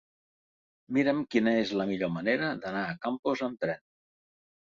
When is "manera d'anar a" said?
2.15-2.97